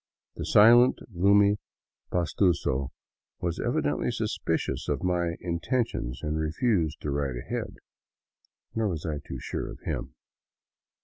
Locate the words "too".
9.23-9.37